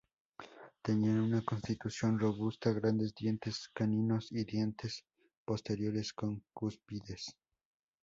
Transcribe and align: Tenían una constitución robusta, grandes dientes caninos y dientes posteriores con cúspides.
Tenían 0.81 1.19
una 1.19 1.43
constitución 1.43 2.17
robusta, 2.17 2.71
grandes 2.73 3.13
dientes 3.13 3.69
caninos 3.71 4.31
y 4.31 4.43
dientes 4.45 5.05
posteriores 5.45 6.11
con 6.11 6.43
cúspides. 6.55 7.37